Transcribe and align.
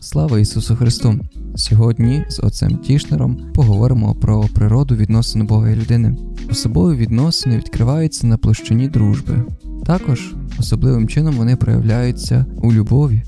Слава 0.00 0.38
Ісусу 0.38 0.76
Христу! 0.76 1.20
Сьогодні 1.56 2.24
з 2.28 2.40
отцем 2.40 2.78
Тішнером 2.78 3.52
поговоримо 3.54 4.14
про 4.14 4.48
природу 4.54 4.96
відносин 4.96 5.46
Бога 5.46 5.70
і 5.70 5.76
людини. 5.76 6.16
Особові 6.50 6.96
відносини 6.96 7.56
відкриваються 7.56 8.26
на 8.26 8.38
площині 8.38 8.88
дружби. 8.88 9.44
Також 9.86 10.34
особливим 10.58 11.08
чином 11.08 11.34
вони 11.34 11.56
проявляються 11.56 12.46
у 12.62 12.72
любові, 12.72 13.22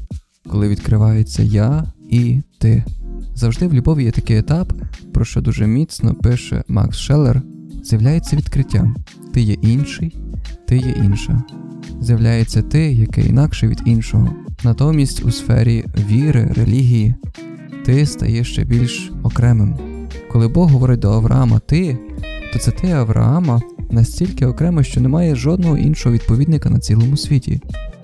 коли 0.50 0.68
відкривається 0.68 1.42
я 1.42 1.92
і 2.10 2.40
ти. 2.58 2.84
Завжди 3.34 3.66
в 3.66 3.74
любові 3.74 4.04
є 4.04 4.10
такий 4.10 4.38
етап, 4.38 4.72
про 5.12 5.24
що 5.24 5.40
дуже 5.40 5.66
міцно 5.66 6.14
пише 6.14 6.64
Макс 6.68 6.98
Шеллер, 6.98 7.42
з'являється 7.82 8.36
відкриття. 8.36 8.94
Ти 9.32 9.40
є 9.40 9.54
інший, 9.54 10.16
ти 10.68 10.76
є 10.76 10.94
інша. 11.04 11.42
З'являється 12.00 12.62
ти, 12.62 12.92
яке 12.92 13.20
інакше 13.20 13.68
від 13.68 13.82
іншого. 13.84 14.28
Натомість 14.64 15.24
у 15.24 15.30
сфері 15.30 15.84
віри, 16.10 16.52
релігії 16.56 17.14
ти 17.84 18.06
стаєш 18.06 18.52
ще 18.52 18.64
більш 18.64 19.12
окремим. 19.22 19.76
Коли 20.32 20.48
Бог 20.48 20.70
говорить 20.70 21.00
до 21.00 21.12
Авраама 21.12 21.58
ти, 21.58 21.98
то 22.52 22.58
це 22.58 22.70
ти 22.70 22.90
Авраама 22.90 23.62
настільки 23.90 24.46
окремо, 24.46 24.82
що 24.82 25.00
немає 25.00 25.36
жодного 25.36 25.78
іншого 25.78 26.14
відповідника 26.14 26.70
на 26.70 26.78
цілому 26.78 27.16
світі. 27.16 27.60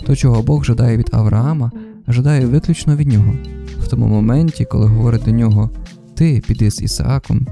То, 0.07 0.17
чого 0.17 0.43
Бог 0.43 0.65
жадає 0.65 0.97
від 0.97 1.09
Авраама, 1.13 1.71
жадає 2.09 2.47
виключно 2.47 2.97
від 2.97 3.09
нього. 3.09 3.35
Тому 3.91 4.07
моменті, 4.07 4.65
коли 4.65 4.87
говорить 4.87 5.25
до 5.25 5.31
нього 5.31 5.71
Ти 6.15 6.43
піди 6.47 6.71
з 6.71 6.83
Ісааком, 6.83 7.47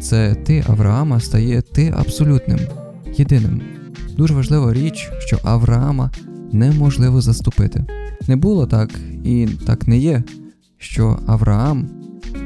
це 0.00 0.34
ти 0.34 0.64
Авраама 0.68 1.20
стає 1.20 1.62
ти 1.62 1.94
абсолютним, 1.96 2.58
єдиним. 3.16 3.60
Дуже 4.16 4.34
важлива 4.34 4.72
річ, 4.72 5.10
що 5.18 5.38
Авраама 5.44 6.10
неможливо 6.52 7.20
заступити. 7.20 7.84
Не 8.28 8.36
було 8.36 8.66
так 8.66 8.90
і 9.24 9.48
так 9.66 9.88
не 9.88 9.98
є, 9.98 10.22
що 10.78 11.18
Авраам 11.26 11.88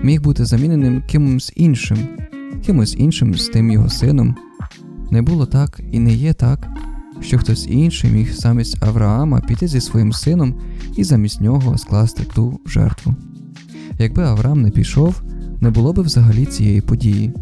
міг 0.03 0.23
бути 0.23 0.45
заміненим 0.45 1.03
кимось 1.11 1.53
іншим, 1.57 1.99
кимось 2.67 2.97
іншим 2.99 3.35
з 3.35 3.49
тим 3.49 3.71
його 3.71 3.89
сином. 3.89 4.37
Не 5.11 5.23
було 5.23 5.47
так 5.47 5.81
і 5.93 5.99
не 5.99 6.15
є 6.15 6.33
так, 6.33 6.69
що 7.21 7.39
хтось 7.39 7.67
інший 7.67 8.11
міг 8.11 8.33
замість 8.33 8.85
Авраама 8.85 9.41
піти 9.41 9.69
зі 9.69 9.81
своїм 9.81 10.13
сином 10.13 10.55
і 10.97 11.05
замість 11.05 11.41
нього 11.41 11.79
скласти 11.79 12.23
ту 12.35 12.61
жертву. 12.67 13.15
Якби 13.99 14.23
Авраам 14.23 14.63
не 14.63 14.71
пішов, 14.71 15.23
не 15.61 15.71
було 15.71 15.93
би 15.93 16.03
взагалі 16.03 16.47
цієї 16.47 16.81
події, 16.81 17.33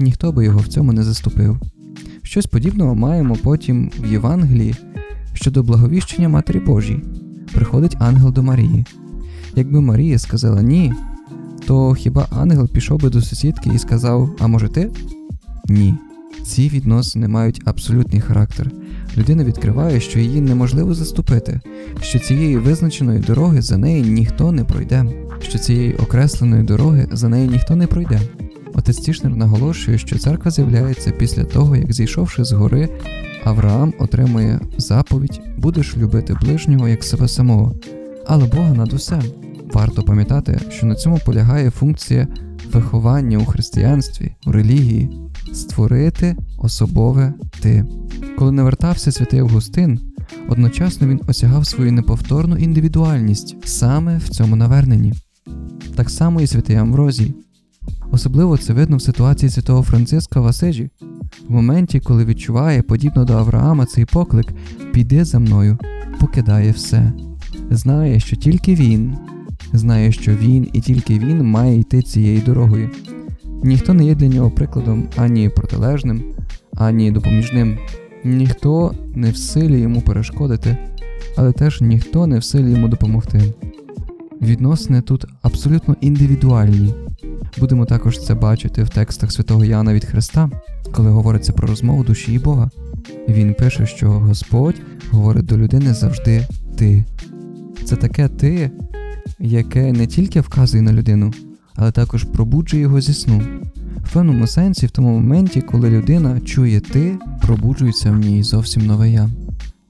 ніхто 0.00 0.32
би 0.32 0.44
його 0.44 0.58
в 0.58 0.68
цьому 0.68 0.92
не 0.92 1.02
заступив. 1.02 1.60
Щось 2.22 2.46
подібного 2.46 2.94
маємо 2.94 3.36
потім 3.42 3.90
в 3.98 4.12
Євангелії 4.12 4.74
щодо 5.32 5.62
благовіщення 5.62 6.28
Матері 6.28 6.58
Божій. 6.58 7.02
Приходить 7.54 7.96
ангел 8.00 8.32
до 8.32 8.42
Марії. 8.42 8.84
Якби 9.56 9.80
Марія 9.80 10.18
сказала 10.18 10.62
ні, 10.62 10.92
то 11.66 11.94
хіба 11.94 12.26
ангел 12.30 12.68
пішов 12.68 13.00
би 13.00 13.10
до 13.10 13.22
сусідки 13.22 13.70
і 13.74 13.78
сказав: 13.78 14.36
А 14.38 14.46
може 14.46 14.68
ти? 14.68 14.90
Ні. 15.68 15.94
Ці 16.44 16.68
відносини 16.68 17.28
мають 17.28 17.62
абсолютний 17.64 18.20
характер. 18.20 18.70
Людина 19.16 19.44
відкриває, 19.44 20.00
що 20.00 20.18
її 20.18 20.40
неможливо 20.40 20.94
заступити, 20.94 21.60
що 22.00 22.18
цієї 22.18 22.56
визначеної 22.56 23.18
дороги 23.18 23.62
за 23.62 23.76
неї 23.76 24.02
ніхто 24.02 24.52
не 24.52 24.64
пройде, 24.64 25.06
що 25.42 25.58
цієї 25.58 25.94
окресленої 25.94 26.62
дороги 26.62 27.08
за 27.12 27.28
неї 27.28 27.48
ніхто 27.48 27.76
не 27.76 27.86
пройде. 27.86 28.20
Отець 28.74 28.98
Тішнер 28.98 29.36
наголошує, 29.36 29.98
що 29.98 30.18
церква 30.18 30.50
з'являється 30.50 31.10
після 31.10 31.44
того, 31.44 31.76
як 31.76 31.92
зійшовши 31.92 32.44
з 32.44 32.52
гори, 32.52 32.88
Авраам 33.44 33.94
отримує 33.98 34.60
заповідь 34.78 35.40
Будеш 35.58 35.96
любити 35.96 36.36
ближнього 36.42 36.88
як 36.88 37.04
себе 37.04 37.28
самого, 37.28 37.74
але 38.26 38.46
Бога 38.46 38.74
над 38.74 38.92
усе. 38.92 39.22
Варто 39.72 40.02
пам'ятати, 40.02 40.58
що 40.68 40.86
на 40.86 40.94
цьому 40.94 41.18
полягає 41.26 41.70
функція 41.70 42.28
виховання 42.72 43.38
у 43.38 43.44
християнстві, 43.44 44.34
у 44.46 44.52
релігії, 44.52 45.10
створити 45.52 46.36
особове 46.58 47.34
ти. 47.60 47.84
Коли 48.38 48.52
не 48.52 48.62
вертався 48.62 49.12
святий 49.12 49.40
Августин, 49.40 50.00
одночасно 50.48 51.08
він 51.08 51.20
осягав 51.28 51.66
свою 51.66 51.92
неповторну 51.92 52.56
індивідуальність 52.56 53.56
саме 53.64 54.18
в 54.18 54.28
цьому 54.28 54.56
наверненні. 54.56 55.12
Так 55.94 56.10
само 56.10 56.40
і 56.40 56.46
святий 56.46 56.76
Амврозій. 56.76 57.34
Особливо 58.10 58.58
це 58.58 58.72
видно 58.72 58.96
в 58.96 59.02
ситуації 59.02 59.50
святого 59.50 59.82
Франциска 59.82 60.40
в 60.40 60.46
Асижі, 60.46 60.90
в 61.48 61.52
моменті, 61.52 62.00
коли 62.00 62.24
відчуває, 62.24 62.82
подібно 62.82 63.24
до 63.24 63.32
Авраама, 63.32 63.86
цей 63.86 64.04
поклик 64.04 64.46
Піди 64.92 65.24
за 65.24 65.38
мною, 65.38 65.78
покидає 66.20 66.70
все. 66.72 67.12
Знає, 67.70 68.20
що 68.20 68.36
тільки 68.36 68.74
він, 68.74 69.16
знає, 69.72 70.12
що 70.12 70.32
він 70.34 70.68
і 70.72 70.80
тільки 70.80 71.18
він 71.18 71.42
має 71.42 71.78
йти 71.78 72.02
цією 72.02 72.42
дорогою. 72.46 72.90
Ніхто 73.62 73.94
не 73.94 74.04
є 74.04 74.14
для 74.14 74.28
нього 74.28 74.50
прикладом 74.50 75.08
ані 75.16 75.48
протилежним, 75.48 76.22
ані 76.76 77.10
допоміжним. 77.10 77.78
Ніхто 78.24 78.94
не 79.14 79.30
в 79.30 79.36
силі 79.36 79.80
йому 79.80 80.00
перешкодити, 80.00 80.76
але 81.36 81.52
теж 81.52 81.80
ніхто 81.80 82.26
не 82.26 82.38
в 82.38 82.44
силі 82.44 82.70
йому 82.70 82.88
допомогти. 82.88 83.54
Відносини 84.42 85.00
тут 85.00 85.24
абсолютно 85.42 85.96
індивідуальні. 86.00 86.94
Будемо 87.58 87.86
також 87.86 88.24
це 88.24 88.34
бачити 88.34 88.82
в 88.82 88.88
текстах 88.88 89.32
святого 89.32 89.64
Яна 89.64 89.94
від 89.94 90.04
Христа, 90.04 90.50
коли 90.92 91.10
говориться 91.10 91.52
про 91.52 91.68
розмову 91.68 92.04
душі 92.04 92.32
і 92.32 92.38
Бога. 92.38 92.70
Він 93.28 93.54
пише, 93.54 93.86
що 93.86 94.10
Господь 94.10 94.80
говорить 95.10 95.46
до 95.46 95.58
людини 95.58 95.94
завжди 95.94 96.46
ти. 96.76 97.04
Це 97.84 97.96
таке 97.96 98.28
ти, 98.28 98.70
яке 99.38 99.92
не 99.92 100.06
тільки 100.06 100.40
вказує 100.40 100.82
на 100.82 100.92
людину, 100.92 101.32
але 101.74 101.92
також 101.92 102.24
пробуджує 102.24 102.82
його 102.82 103.00
зі 103.00 103.14
сну. 103.14 103.42
В 104.04 104.12
певному 104.12 104.46
сенсі, 104.46 104.86
в 104.86 104.90
тому 104.90 105.08
моменті, 105.08 105.60
коли 105.60 105.90
людина 105.90 106.40
чує 106.40 106.80
ти, 106.80 107.18
пробуджується 107.42 108.10
в 108.10 108.16
ній 108.18 108.42
зовсім 108.42 108.86
нове 108.86 109.10
я. 109.10 109.30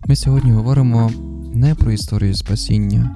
Ми 0.07 0.17
сьогодні 0.17 0.53
говоримо 0.53 1.11
не 1.55 1.75
про 1.75 1.93
історію 1.93 2.35
спасіння, 2.35 3.15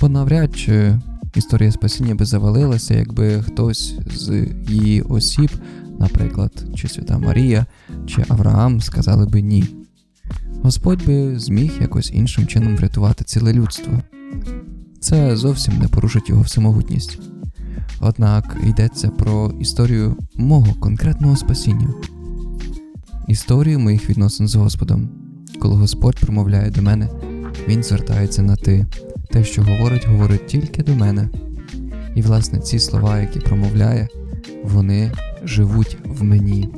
бо 0.00 0.08
навряд 0.08 0.56
чи 0.56 0.98
історія 1.34 1.72
спасіння 1.72 2.14
би 2.14 2.24
завалилася, 2.24 2.94
якби 2.94 3.42
хтось 3.42 3.94
з 4.14 4.46
її 4.68 5.02
осіб, 5.02 5.50
наприклад, 5.98 6.64
чи 6.74 6.88
Свята 6.88 7.18
Марія, 7.18 7.66
чи 8.06 8.24
Авраам, 8.28 8.80
сказали 8.80 9.26
би 9.26 9.42
ні. 9.42 9.64
Господь 10.62 11.06
би 11.06 11.38
зміг 11.38 11.72
якось 11.80 12.10
іншим 12.14 12.46
чином 12.46 12.76
врятувати 12.76 13.24
ціле 13.24 13.52
людство. 13.52 13.92
Це 15.00 15.36
зовсім 15.36 15.78
не 15.78 15.88
порушить 15.88 16.28
його 16.28 16.42
всемогутність. 16.42 17.18
Однак 18.00 18.56
йдеться 18.66 19.08
про 19.08 19.52
історію 19.60 20.16
мого 20.36 20.74
конкретного 20.74 21.36
спасіння, 21.36 21.88
історію 23.28 23.80
моїх 23.80 24.10
відносин 24.10 24.48
з 24.48 24.54
Господом. 24.54 25.08
Коли 25.60 25.76
Господь 25.76 26.20
промовляє 26.20 26.70
до 26.70 26.82
мене, 26.82 27.08
Він 27.68 27.82
звертається 27.82 28.42
на 28.42 28.56
ти. 28.56 28.86
Те, 29.34 29.44
що 29.44 29.62
говорить, 29.62 30.06
говорить 30.06 30.46
тільки 30.46 30.82
до 30.82 30.94
мене. 30.94 31.28
І, 32.14 32.22
власне, 32.22 32.58
ці 32.58 32.78
слова, 32.78 33.20
які 33.20 33.40
промовляє, 33.40 34.08
вони 34.64 35.12
живуть 35.44 35.96
в 36.04 36.24
мені, 36.24 36.68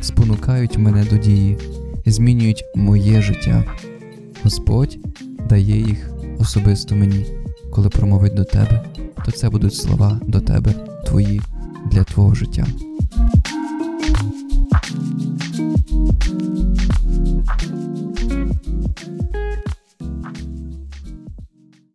спонукають 0.00 0.78
мене 0.78 1.04
до 1.04 1.16
дії, 1.16 1.58
змінюють 2.06 2.64
моє 2.74 3.22
життя. 3.22 3.64
Господь 4.42 4.98
дає 5.48 5.80
їх 5.80 6.10
особисто 6.38 6.96
мені. 6.96 7.26
Коли 7.70 7.88
промовить 7.88 8.34
до 8.34 8.44
тебе, 8.44 8.84
то 9.24 9.30
це 9.30 9.50
будуть 9.50 9.74
слова 9.74 10.20
до 10.26 10.40
тебе, 10.40 10.74
твої 11.06 11.40
для 11.90 12.04
твого 12.04 12.34
життя. 12.34 12.66